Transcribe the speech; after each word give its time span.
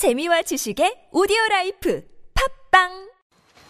재미와 0.00 0.48
지식의 0.48 1.10
오디오 1.12 1.36
라이프 1.50 2.00
팝빵 2.72 3.10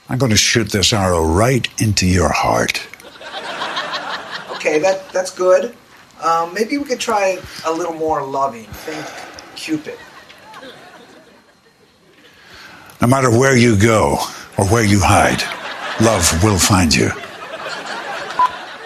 I'm 0.08 0.16
going 0.16 0.30
to 0.30 0.38
shoot 0.38 0.70
this 0.70 0.92
arrow 0.92 1.24
right 1.26 1.66
into 1.82 2.06
your 2.06 2.30
heart. 2.30 2.78
Okay, 4.54 4.78
that 4.78 5.10
that's 5.10 5.34
good. 5.34 5.74
Um, 6.22 6.54
maybe 6.54 6.78
we 6.78 6.84
could 6.84 7.00
try 7.00 7.42
a 7.66 7.72
little 7.72 7.98
more 7.98 8.22
loving. 8.22 8.70
Think 8.86 9.02
Cupid. 9.56 9.98
No 13.02 13.08
matter 13.08 13.28
where 13.28 13.56
you 13.56 13.74
go 13.74 14.22
or 14.56 14.70
where 14.70 14.86
you 14.86 15.00
hide, 15.02 15.42
love 15.98 16.30
will 16.44 16.62
find 16.62 16.94
you. 16.94 17.10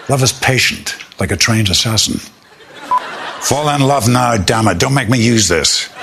Love 0.09 0.23
is 0.25 0.33
patient, 0.33 0.97
like 1.19 1.29
a 1.29 1.37
trained 1.37 1.69
assassin. 1.69 2.17
Fall 3.45 3.69
in 3.69 3.85
love 3.85 4.09
now, 4.09 4.35
damn 4.35 4.67
it. 4.67 4.79
Don't 4.79 4.95
make 4.95 5.09
me 5.13 5.21
use 5.21 5.47
this. 5.47 5.93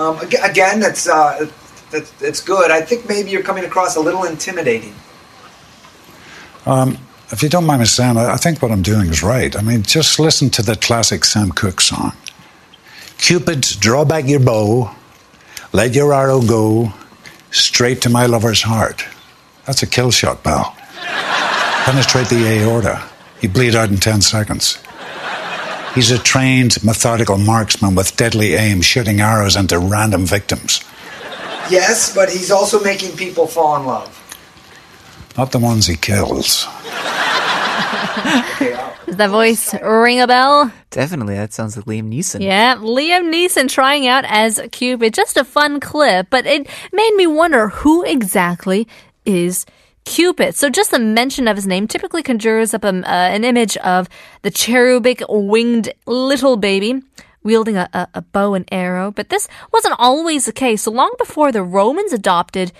Um, 0.00 0.18
again, 0.20 0.80
that's 0.80 1.08
uh, 1.08 1.50
that's 1.90 2.10
that's 2.12 2.40
good. 2.40 2.70
I 2.70 2.80
think 2.80 3.08
maybe 3.08 3.30
you're 3.30 3.42
coming 3.42 3.66
across 3.66 3.96
a 3.96 4.00
little 4.00 4.24
intimidating. 4.24 4.94
If 7.32 7.42
you 7.42 7.50
don't 7.50 7.66
mind 7.66 7.80
me 7.80 7.86
saying, 7.86 8.16
I 8.16 8.32
I 8.32 8.36
think 8.38 8.62
what 8.62 8.72
I'm 8.72 8.82
doing 8.82 9.10
is 9.10 9.22
right. 9.22 9.54
I 9.56 9.62
mean, 9.62 9.82
just 9.82 10.18
listen 10.18 10.50
to 10.50 10.62
the 10.62 10.76
classic 10.76 11.24
Sam 11.24 11.50
Cooke 11.52 11.80
song. 11.82 12.12
Cupid, 13.18 13.60
draw 13.80 14.04
back 14.06 14.26
your 14.26 14.40
bow, 14.40 14.90
let 15.72 15.94
your 15.94 16.14
arrow 16.14 16.40
go 16.40 16.92
straight 17.50 18.00
to 18.02 18.10
my 18.10 18.26
lover's 18.26 18.62
heart. 18.62 19.04
That's 19.66 19.82
a 19.82 19.86
kill 19.86 20.10
shot, 20.10 20.42
pal. 20.42 20.74
Penetrate 21.84 22.28
the 22.28 22.46
aorta. 22.46 23.02
You 23.42 23.50
bleed 23.50 23.74
out 23.76 23.90
in 23.90 23.98
10 23.98 24.22
seconds. 24.22 24.78
He's 25.94 26.10
a 26.10 26.18
trained, 26.18 26.82
methodical 26.84 27.36
marksman 27.36 27.94
with 27.94 28.16
deadly 28.16 28.54
aim, 28.54 28.80
shooting 28.80 29.20
arrows 29.20 29.56
into 29.56 29.78
random 29.78 30.24
victims. 30.24 30.84
Yes, 31.68 32.14
but 32.14 32.30
he's 32.30 32.50
also 32.50 32.80
making 32.82 33.16
people 33.16 33.46
fall 33.46 33.76
in 33.76 33.86
love. 33.86 34.16
Not 35.36 35.52
the 35.52 35.58
ones 35.58 35.86
he 35.86 35.96
kills. 35.96 36.64
Does 39.06 39.16
that 39.16 39.30
voice 39.30 39.74
ring 39.82 40.20
a 40.20 40.26
bell? 40.26 40.72
Definitely, 40.90 41.34
that 41.34 41.52
sounds 41.52 41.76
like 41.76 41.86
Liam 41.86 42.12
Neeson. 42.12 42.40
Yeah, 42.40 42.76
Liam 42.76 43.32
Neeson 43.32 43.68
trying 43.68 44.06
out 44.06 44.24
as 44.26 44.60
Cupid. 44.70 45.14
Just 45.14 45.36
a 45.36 45.44
fun 45.44 45.80
clip, 45.80 46.28
but 46.30 46.46
it 46.46 46.68
made 46.92 47.14
me 47.14 47.26
wonder 47.26 47.68
who 47.68 48.04
exactly 48.04 48.86
is 49.24 49.66
Cupid. 50.10 50.56
So 50.56 50.68
just 50.68 50.90
the 50.90 50.98
mention 50.98 51.46
of 51.46 51.54
his 51.54 51.68
name 51.68 51.86
typically 51.86 52.24
conjures 52.24 52.74
up 52.74 52.84
um, 52.84 53.04
uh, 53.04 53.06
an 53.06 53.44
image 53.44 53.76
of 53.76 54.08
the 54.42 54.50
cherubic 54.50 55.22
winged 55.28 55.94
little 56.04 56.56
baby 56.56 57.00
wielding 57.44 57.76
a, 57.76 57.88
a, 57.92 58.08
a 58.14 58.22
bow 58.22 58.54
and 58.54 58.68
arrow. 58.72 59.12
But 59.12 59.28
this 59.28 59.46
wasn't 59.72 59.94
always 60.00 60.46
the 60.46 60.52
case. 60.52 60.82
So 60.82 60.90
long 60.90 61.14
before 61.16 61.52
the 61.52 61.62
Romans 61.62 62.12
adopted 62.12 62.72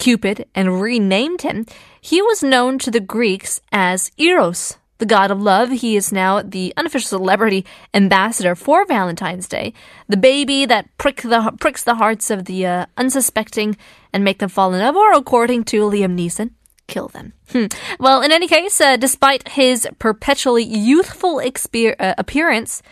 Cupid 0.00 0.46
and 0.56 0.82
renamed 0.82 1.42
him, 1.42 1.66
he 2.00 2.20
was 2.20 2.42
known 2.42 2.80
to 2.80 2.90
the 2.90 2.98
Greeks 2.98 3.60
as 3.70 4.10
Eros, 4.16 4.76
the 4.98 5.06
god 5.06 5.30
of 5.30 5.40
love. 5.40 5.70
He 5.70 5.94
is 5.94 6.10
now 6.10 6.42
the 6.42 6.74
unofficial 6.76 7.20
celebrity 7.20 7.64
ambassador 7.94 8.56
for 8.56 8.84
Valentine's 8.86 9.46
Day, 9.46 9.72
the 10.08 10.16
baby 10.16 10.66
that 10.66 10.88
prick 10.98 11.22
the, 11.22 11.54
pricks 11.60 11.84
the 11.84 11.94
hearts 11.94 12.28
of 12.28 12.46
the 12.46 12.66
uh, 12.66 12.86
unsuspecting 12.96 13.76
and 14.12 14.24
make 14.24 14.40
them 14.40 14.48
fall 14.48 14.74
in 14.74 14.80
love, 14.80 14.96
or 14.96 15.12
according 15.12 15.62
to 15.64 15.82
Liam 15.82 16.18
Neeson, 16.18 16.50
kill 16.92 17.08
them. 17.08 17.32
Hmm. 17.50 17.66
Well, 17.98 18.22
in 18.22 18.32
any 18.32 18.46
case, 18.46 18.80
uh, 18.80 18.96
despite 18.96 19.48
his 19.48 19.88
perpetually 19.98 20.64
youthful 20.64 21.36
exper- 21.36 21.96
uh, 21.98 22.14
appearance, 22.18 22.82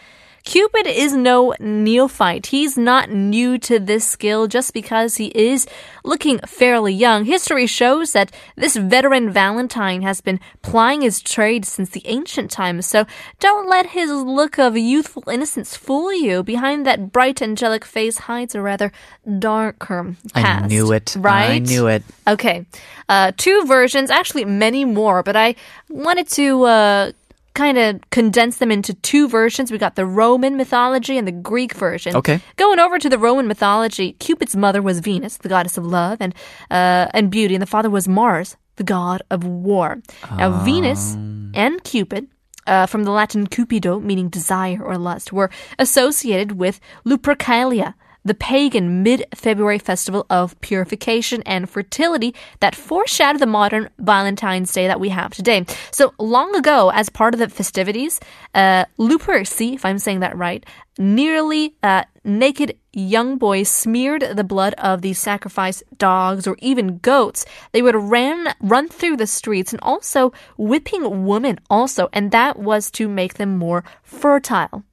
Cupid 0.44 0.86
is 0.86 1.12
no 1.12 1.54
neophyte. 1.60 2.46
He's 2.46 2.76
not 2.78 3.10
new 3.10 3.58
to 3.58 3.78
this 3.78 4.06
skill 4.06 4.46
just 4.46 4.72
because 4.72 5.16
he 5.16 5.26
is 5.28 5.66
looking 6.04 6.38
fairly 6.46 6.92
young. 6.92 7.24
History 7.24 7.66
shows 7.66 8.12
that 8.12 8.32
this 8.56 8.76
veteran 8.76 9.30
Valentine 9.30 10.02
has 10.02 10.20
been 10.20 10.40
plying 10.62 11.02
his 11.02 11.20
trade 11.20 11.64
since 11.64 11.90
the 11.90 12.02
ancient 12.06 12.50
times, 12.50 12.86
so 12.86 13.06
don't 13.38 13.68
let 13.68 13.86
his 13.86 14.10
look 14.10 14.58
of 14.58 14.76
youthful 14.76 15.24
innocence 15.28 15.76
fool 15.76 16.12
you. 16.12 16.42
Behind 16.42 16.86
that 16.86 17.12
bright 17.12 17.42
angelic 17.42 17.84
face 17.84 18.18
hides 18.18 18.54
a 18.54 18.62
rather 18.62 18.92
darker 19.38 20.16
past. 20.32 20.64
I 20.64 20.68
knew 20.68 20.92
it. 20.92 21.16
Right? 21.18 21.50
I 21.50 21.58
knew 21.58 21.86
it. 21.86 22.02
Okay. 22.26 22.66
Uh, 23.08 23.32
two 23.36 23.64
versions, 23.66 24.10
actually 24.10 24.44
many 24.44 24.84
more, 24.84 25.22
but 25.22 25.36
I 25.36 25.56
wanted 25.88 26.28
to 26.30 26.64
uh, 26.64 27.12
kind 27.54 27.78
of 27.78 28.00
condense 28.10 28.58
them 28.58 28.70
into 28.70 28.94
two 28.94 29.28
versions. 29.28 29.70
We 29.72 29.78
got 29.78 29.96
the 29.96 30.06
Roman 30.06 30.56
mythology 30.56 31.18
and 31.18 31.26
the 31.26 31.32
Greek 31.32 31.74
version. 31.74 32.16
Okay. 32.16 32.40
Going 32.56 32.78
over 32.78 32.98
to 32.98 33.08
the 33.08 33.18
Roman 33.18 33.46
mythology, 33.46 34.12
Cupid's 34.14 34.56
mother 34.56 34.82
was 34.82 35.00
Venus, 35.00 35.36
the 35.36 35.48
goddess 35.48 35.76
of 35.76 35.84
love 35.86 36.18
and 36.20 36.34
uh, 36.70 37.08
and 37.12 37.30
beauty, 37.30 37.54
and 37.54 37.62
the 37.62 37.66
father 37.66 37.90
was 37.90 38.06
Mars, 38.08 38.56
the 38.76 38.84
god 38.84 39.22
of 39.30 39.44
war. 39.44 40.00
Now, 40.36 40.64
Venus 40.64 41.14
and 41.54 41.82
Cupid. 41.84 42.28
Uh, 42.66 42.86
from 42.86 43.04
the 43.04 43.10
Latin 43.10 43.46
cupido, 43.48 44.00
meaning 44.00 44.28
desire 44.28 44.80
or 44.80 44.96
lust, 44.98 45.32
were 45.32 45.50
associated 45.78 46.52
with 46.52 46.78
Lupercalia, 47.04 47.94
the 48.24 48.34
pagan 48.34 49.02
mid 49.02 49.24
February 49.34 49.78
festival 49.78 50.26
of 50.30 50.60
purification 50.60 51.42
and 51.44 51.68
fertility 51.68 52.34
that 52.60 52.74
foreshadowed 52.74 53.40
the 53.40 53.46
modern 53.46 53.88
Valentine's 53.98 54.72
Day 54.72 54.86
that 54.86 55.00
we 55.00 55.08
have 55.08 55.32
today. 55.32 55.64
So 55.90 56.14
long 56.18 56.54
ago, 56.54 56.90
as 56.90 57.08
part 57.08 57.34
of 57.34 57.40
the 57.40 57.48
festivities, 57.48 58.20
uh, 58.54 58.84
Luperci, 58.98 59.74
if 59.74 59.84
I'm 59.84 59.98
saying 59.98 60.20
that 60.20 60.36
right, 60.36 60.64
nearly 60.98 61.74
uh, 61.82 62.04
naked 62.24 62.76
young 62.92 63.38
boys 63.38 63.68
smeared 63.68 64.22
the 64.34 64.44
blood 64.44 64.74
of 64.74 65.00
these 65.00 65.18
sacrificed 65.18 65.82
dogs 65.96 66.46
or 66.46 66.56
even 66.60 66.98
goats. 66.98 67.46
They 67.72 67.82
would 67.82 67.94
ran 67.94 68.54
run 68.60 68.88
through 68.88 69.16
the 69.16 69.26
streets 69.26 69.72
and 69.72 69.80
also 69.82 70.32
whipping 70.58 71.24
women 71.24 71.58
also, 71.70 72.08
and 72.12 72.30
that 72.32 72.58
was 72.58 72.90
to 72.92 73.08
make 73.08 73.34
them 73.34 73.56
more 73.56 73.84
fertile. 74.02 74.84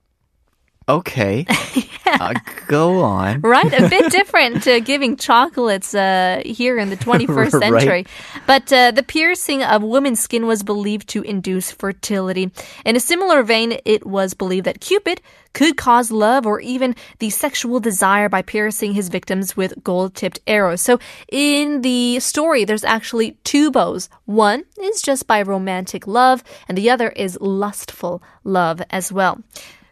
Okay. 0.90 1.46
uh, 2.06 2.34
go 2.68 3.02
on. 3.02 3.42
Right? 3.42 3.74
A 3.74 3.90
bit 3.90 4.10
different 4.20 4.64
to 4.64 4.80
giving 4.80 5.18
chocolates 5.18 5.94
uh, 5.94 6.42
here 6.46 6.78
in 6.80 6.90
the 6.90 6.96
21st 7.08 7.36
Right. 7.36 7.52
century. 7.52 8.06
But 8.46 8.72
uh, 8.72 8.92
the 8.92 9.04
piercing 9.04 9.64
of 9.64 9.84
women's 9.84 10.22
skin 10.22 10.48
was 10.48 10.64
believed 10.64 11.10
to 11.10 11.22
induce 11.24 11.72
fertility. 11.72 12.52
In 12.86 12.96
a 12.96 13.02
similar 13.02 13.44
vein, 13.44 13.80
it 13.84 14.06
was 14.06 14.34
believed 14.34 14.66
that 14.66 14.80
Cupid 14.80 15.22
could 15.54 15.76
cause 15.76 16.12
love 16.12 16.46
or 16.46 16.62
even 16.62 16.96
the 17.20 17.32
sexual 17.32 17.80
desire 17.80 18.30
by 18.30 18.42
piercing 18.42 18.94
his 18.94 19.10
victims 19.10 19.58
with 19.58 19.74
gold 19.84 20.14
tipped 20.16 20.40
arrows. 20.48 20.82
So 20.82 21.00
in 21.32 21.82
the 21.82 22.20
story, 22.20 22.64
there's 22.64 22.84
actually 22.84 23.38
two 23.44 23.72
bows. 23.72 24.08
One 24.26 24.64
is 24.80 25.02
just 25.02 25.26
by 25.28 25.42
romantic 25.42 26.06
love, 26.08 26.44
and 26.70 26.78
the 26.78 26.90
other 26.90 27.10
is 27.10 27.38
lustful 27.42 28.22
love 28.44 28.82
as 28.92 29.12
well. 29.12 29.42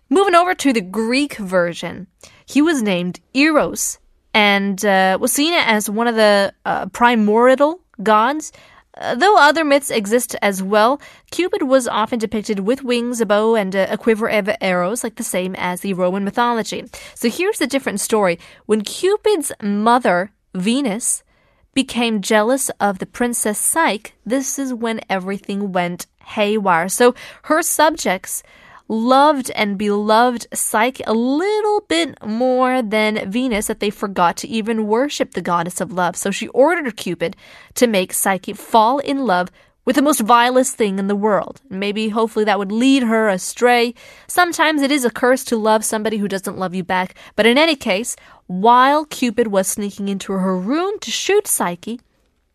Moving 0.09 0.35
over 0.35 0.53
to 0.53 0.71
the 0.71 0.81
Greek 0.81 1.35
version, 1.37 2.07
he 2.45 2.61
was 2.61 2.83
named 2.83 3.19
Eros 3.33 3.97
and 4.35 4.83
uh, 4.85 5.17
was 5.19 5.31
seen 5.31 5.53
as 5.53 5.89
one 5.89 6.07
of 6.07 6.15
the 6.15 6.53
uh, 6.65 6.85
primordial 6.87 7.81
gods. 8.03 8.51
Uh, 8.97 9.15
though 9.15 9.37
other 9.37 9.65
myths 9.65 9.89
exist 9.89 10.35
as 10.41 10.61
well, 10.61 11.01
Cupid 11.31 11.63
was 11.63 11.87
often 11.87 12.19
depicted 12.19 12.59
with 12.59 12.83
wings, 12.83 13.19
a 13.19 13.25
bow, 13.25 13.55
and 13.55 13.73
a, 13.73 13.91
a 13.91 13.97
quiver 13.97 14.27
of 14.27 14.49
arrows, 14.61 15.03
like 15.03 15.15
the 15.15 15.23
same 15.23 15.55
as 15.55 15.81
the 15.81 15.93
Roman 15.93 16.23
mythology. 16.23 16.85
So 17.15 17.29
here's 17.29 17.57
the 17.57 17.67
different 17.67 17.99
story. 17.99 18.39
When 18.67 18.83
Cupid's 18.83 19.51
mother, 19.61 20.31
Venus, 20.53 21.23
became 21.73 22.21
jealous 22.21 22.69
of 22.79 22.99
the 22.99 23.05
princess 23.05 23.59
Psyche, 23.59 24.13
this 24.25 24.59
is 24.59 24.73
when 24.73 25.01
everything 25.09 25.71
went 25.71 26.05
haywire. 26.23 26.89
So 26.89 27.15
her 27.43 27.61
subjects 27.61 28.43
loved 28.87 29.51
and 29.51 29.77
beloved 29.77 30.47
Psyche 30.53 31.03
a 31.07 31.13
little 31.13 31.81
bit 31.81 32.23
more 32.25 32.81
than 32.81 33.29
Venus 33.29 33.67
that 33.67 33.79
they 33.79 33.89
forgot 33.89 34.37
to 34.37 34.47
even 34.47 34.87
worship 34.87 35.31
the 35.31 35.41
goddess 35.41 35.81
of 35.81 35.91
love. 35.91 36.15
So 36.15 36.31
she 36.31 36.47
ordered 36.49 36.95
Cupid 36.95 37.35
to 37.75 37.87
make 37.87 38.13
Psyche 38.13 38.53
fall 38.53 38.99
in 38.99 39.25
love 39.25 39.51
with 39.85 39.95
the 39.95 40.01
most 40.01 40.21
vilest 40.21 40.75
thing 40.75 40.97
in 40.99 41.07
the 41.07 41.15
world. 41.15 41.61
Maybe, 41.69 42.09
hopefully, 42.09 42.45
that 42.45 42.57
would 42.57 42.71
lead 42.71 43.03
her 43.03 43.29
astray. 43.29 43.93
Sometimes 44.27 44.81
it 44.81 44.91
is 44.91 45.05
a 45.05 45.11
curse 45.11 45.43
to 45.45 45.57
love 45.57 45.85
somebody 45.85 46.17
who 46.17 46.27
doesn't 46.27 46.57
love 46.57 46.73
you 46.73 46.83
back. 46.83 47.15
But 47.35 47.45
in 47.45 47.57
any 47.57 47.75
case, 47.75 48.15
while 48.47 49.05
Cupid 49.05 49.47
was 49.47 49.67
sneaking 49.67 50.09
into 50.09 50.33
her 50.33 50.57
room 50.57 50.99
to 50.99 51.11
shoot 51.11 51.47
Psyche 51.47 52.01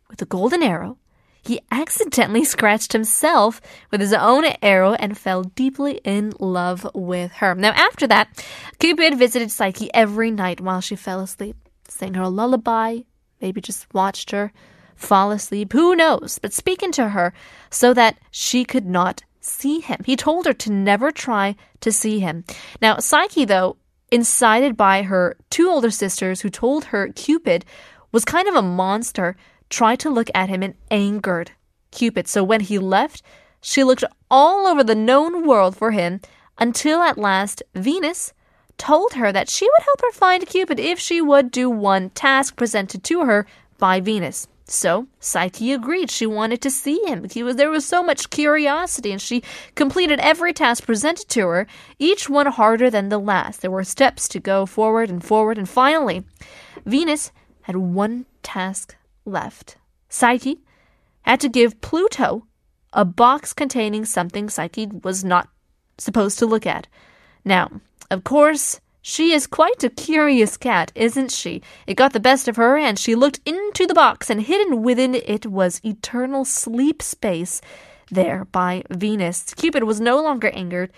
with 0.08 0.20
a 0.20 0.26
golden 0.26 0.62
arrow, 0.62 0.98
he 1.42 1.60
accidentally 1.70 2.44
scratched 2.44 2.92
himself 2.92 3.60
with 3.90 4.00
his 4.00 4.12
own 4.12 4.44
arrow 4.62 4.94
and 4.94 5.16
fell 5.16 5.42
deeply 5.42 6.00
in 6.04 6.32
love 6.38 6.88
with 6.94 7.32
her. 7.32 7.54
Now, 7.54 7.70
after 7.70 8.06
that, 8.08 8.44
Cupid 8.78 9.18
visited 9.18 9.50
Psyche 9.50 9.92
every 9.94 10.30
night 10.30 10.60
while 10.60 10.80
she 10.80 10.96
fell 10.96 11.20
asleep, 11.20 11.56
sang 11.88 12.14
her 12.14 12.22
a 12.22 12.28
lullaby, 12.28 13.00
maybe 13.40 13.60
just 13.60 13.92
watched 13.94 14.30
her 14.30 14.52
fall 14.96 15.30
asleep, 15.30 15.72
who 15.72 15.96
knows, 15.96 16.38
but 16.40 16.52
speaking 16.52 16.92
to 16.92 17.08
her 17.10 17.32
so 17.70 17.94
that 17.94 18.18
she 18.30 18.64
could 18.64 18.86
not 18.86 19.22
see 19.40 19.80
him. 19.80 20.00
He 20.04 20.16
told 20.16 20.46
her 20.46 20.52
to 20.52 20.72
never 20.72 21.10
try 21.10 21.56
to 21.80 21.90
see 21.90 22.20
him. 22.20 22.44
Now, 22.82 22.98
Psyche, 22.98 23.46
though, 23.46 23.76
incited 24.12 24.76
by 24.76 25.02
her 25.02 25.36
two 25.48 25.70
older 25.70 25.90
sisters 25.90 26.42
who 26.42 26.50
told 26.50 26.86
her 26.86 27.08
Cupid 27.08 27.64
was 28.12 28.24
kind 28.24 28.48
of 28.48 28.54
a 28.54 28.62
monster, 28.62 29.36
tried 29.70 30.00
to 30.00 30.10
look 30.10 30.30
at 30.34 30.48
him 30.48 30.62
and 30.62 30.74
angered 30.90 31.52
Cupid. 31.90 32.28
So 32.28 32.44
when 32.44 32.60
he 32.60 32.78
left, 32.78 33.22
she 33.60 33.82
looked 33.82 34.04
all 34.30 34.66
over 34.66 34.84
the 34.84 34.94
known 34.94 35.46
world 35.46 35.76
for 35.76 35.92
him 35.92 36.20
until 36.58 37.00
at 37.00 37.18
last 37.18 37.62
Venus 37.74 38.32
told 38.76 39.14
her 39.14 39.32
that 39.32 39.48
she 39.48 39.66
would 39.66 39.82
help 39.84 40.00
her 40.02 40.12
find 40.12 40.46
Cupid 40.46 40.78
if 40.78 40.98
she 40.98 41.20
would 41.20 41.50
do 41.50 41.68
one 41.68 42.10
task 42.10 42.56
presented 42.56 43.02
to 43.04 43.24
her 43.24 43.46
by 43.78 44.00
Venus. 44.00 44.46
So 44.64 45.08
Psyche 45.18 45.72
agreed. 45.72 46.10
She 46.10 46.26
wanted 46.26 46.62
to 46.62 46.70
see 46.70 47.02
him. 47.04 47.26
Was, 47.34 47.56
there 47.56 47.70
was 47.70 47.84
so 47.84 48.04
much 48.04 48.30
curiosity, 48.30 49.10
and 49.10 49.20
she 49.20 49.42
completed 49.74 50.20
every 50.20 50.52
task 50.52 50.86
presented 50.86 51.28
to 51.30 51.48
her, 51.48 51.66
each 51.98 52.30
one 52.30 52.46
harder 52.46 52.88
than 52.88 53.08
the 53.08 53.18
last. 53.18 53.62
There 53.62 53.70
were 53.70 53.82
steps 53.82 54.28
to 54.28 54.38
go 54.38 54.66
forward 54.66 55.10
and 55.10 55.24
forward, 55.24 55.58
and 55.58 55.68
finally, 55.68 56.24
Venus 56.86 57.32
had 57.62 57.76
one 57.76 58.26
task 58.44 58.94
left. 59.24 59.76
Psyche 60.08 60.60
had 61.22 61.40
to 61.40 61.48
give 61.48 61.80
Pluto 61.80 62.46
a 62.92 63.04
box 63.04 63.52
containing 63.52 64.04
something 64.04 64.48
Psyche 64.48 64.86
was 64.86 65.22
not 65.24 65.48
supposed 65.98 66.38
to 66.38 66.46
look 66.46 66.66
at. 66.66 66.86
Now, 67.44 67.80
of 68.10 68.24
course, 68.24 68.80
she 69.02 69.32
is 69.32 69.46
quite 69.46 69.82
a 69.84 69.90
curious 69.90 70.56
cat, 70.56 70.92
isn't 70.94 71.30
she? 71.30 71.62
It 71.86 71.94
got 71.94 72.12
the 72.12 72.20
best 72.20 72.48
of 72.48 72.56
her, 72.56 72.76
and 72.76 72.98
she 72.98 73.14
looked 73.14 73.40
into 73.46 73.86
the 73.86 73.94
box, 73.94 74.28
and 74.28 74.42
hidden 74.42 74.82
within 74.82 75.14
it 75.14 75.46
was 75.46 75.80
eternal 75.84 76.44
sleep 76.44 77.00
space 77.00 77.60
there 78.10 78.44
by 78.46 78.82
Venus. 78.90 79.54
Cupid 79.54 79.84
was 79.84 80.00
no 80.00 80.22
longer 80.22 80.50
angered 80.50 80.90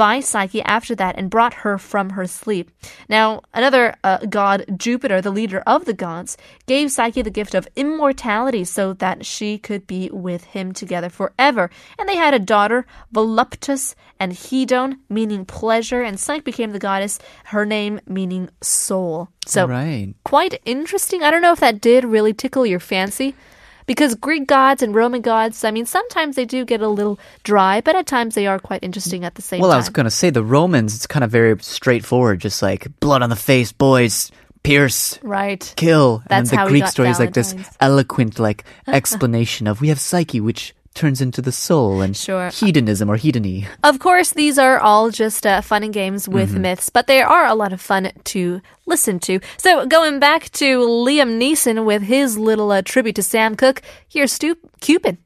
by 0.00 0.18
Psyche 0.18 0.62
after 0.62 0.94
that 0.94 1.16
and 1.18 1.28
brought 1.28 1.52
her 1.52 1.76
from 1.76 2.08
her 2.16 2.26
sleep. 2.26 2.70
Now, 3.10 3.42
another 3.52 3.96
uh, 4.02 4.24
god, 4.30 4.64
Jupiter, 4.78 5.20
the 5.20 5.30
leader 5.30 5.62
of 5.66 5.84
the 5.84 5.92
gods, 5.92 6.38
gave 6.64 6.90
Psyche 6.90 7.20
the 7.20 7.30
gift 7.30 7.54
of 7.54 7.68
immortality 7.76 8.64
so 8.64 8.94
that 8.94 9.26
she 9.26 9.58
could 9.58 9.86
be 9.86 10.08
with 10.10 10.44
him 10.44 10.72
together 10.72 11.10
forever. 11.10 11.68
And 11.98 12.08
they 12.08 12.16
had 12.16 12.32
a 12.32 12.38
daughter, 12.38 12.86
Voluptas 13.12 13.94
and 14.18 14.32
Hedon, 14.32 15.00
meaning 15.10 15.44
pleasure, 15.44 16.00
and 16.00 16.18
Psyche 16.18 16.40
became 16.40 16.70
the 16.70 16.78
goddess, 16.78 17.18
her 17.52 17.66
name 17.66 18.00
meaning 18.06 18.48
soul. 18.62 19.28
So, 19.44 19.66
right. 19.66 20.14
quite 20.24 20.62
interesting. 20.64 21.22
I 21.22 21.30
don't 21.30 21.42
know 21.42 21.52
if 21.52 21.60
that 21.60 21.82
did 21.82 22.04
really 22.06 22.32
tickle 22.32 22.64
your 22.64 22.80
fancy 22.80 23.34
because 23.90 24.14
Greek 24.14 24.46
gods 24.46 24.84
and 24.84 24.94
Roman 24.94 25.20
gods, 25.20 25.64
I 25.64 25.72
mean, 25.72 25.84
sometimes 25.84 26.36
they 26.36 26.44
do 26.44 26.64
get 26.64 26.80
a 26.80 26.86
little 26.86 27.18
dry, 27.42 27.80
but 27.80 27.96
at 27.96 28.06
times 28.06 28.36
they 28.36 28.46
are 28.46 28.60
quite 28.60 28.84
interesting 28.84 29.24
at 29.24 29.34
the 29.34 29.42
same 29.42 29.58
well, 29.58 29.70
time. 29.70 29.70
Well, 29.70 29.78
I 29.78 29.80
was 29.80 29.88
going 29.88 30.04
to 30.04 30.12
say 30.12 30.30
the 30.30 30.44
Romans, 30.44 30.94
it's 30.94 31.08
kind 31.08 31.24
of 31.24 31.30
very 31.32 31.60
straightforward, 31.60 32.38
just 32.38 32.62
like 32.62 32.86
blood 33.00 33.20
on 33.20 33.30
the 33.30 33.34
face, 33.34 33.72
boys, 33.72 34.30
pierce, 34.62 35.18
right. 35.24 35.74
kill. 35.76 36.22
That's 36.28 36.52
and 36.52 36.60
the 36.60 36.66
Greek 36.68 36.86
story 36.86 37.08
is 37.08 37.18
like 37.18 37.34
this 37.34 37.52
eloquent, 37.80 38.38
like 38.38 38.62
explanation 38.86 39.66
of 39.66 39.80
we 39.80 39.88
have 39.88 39.98
Psyche, 39.98 40.40
which 40.40 40.72
turns 40.94 41.20
into 41.20 41.40
the 41.40 41.52
soul, 41.52 42.00
and 42.02 42.16
Sure. 42.16 42.50
hedonism 42.50 43.08
or 43.10 43.16
hedony. 43.16 43.66
Of 43.84 43.98
course, 44.00 44.30
these 44.30 44.58
are 44.58 44.78
all 44.80 45.10
just 45.10 45.46
uh, 45.46 45.60
fun 45.60 45.82
and 45.84 45.92
games 45.94 46.28
with 46.28 46.50
Mm-hmm. 46.50 46.62
myths, 46.62 46.90
but 46.90 47.06
they 47.06 47.22
are 47.22 47.46
a 47.46 47.54
lot 47.54 47.72
of 47.72 47.80
fun 47.80 48.10
to 48.24 48.60
listen 48.86 49.18
to. 49.20 49.38
So, 49.56 49.86
going 49.86 50.18
back 50.18 50.50
to 50.52 50.78
Liam 50.80 51.38
Neeson 51.38 51.84
with 51.84 52.02
his 52.02 52.36
little 52.36 52.72
uh, 52.72 52.82
tribute 52.82 53.14
to 53.16 53.22
Sam 53.22 53.54
Cooke, 53.54 53.82
here's 54.08 54.32
Stu- 54.32 54.56
Cupid. 54.80 55.18